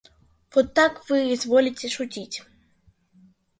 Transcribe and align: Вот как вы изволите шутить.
Вот 0.55 0.73
как 0.73 1.07
вы 1.09 1.31
изволите 1.35 1.87
шутить. 1.87 2.41